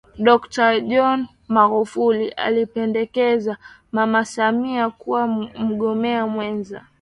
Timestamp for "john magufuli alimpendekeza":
0.89-3.57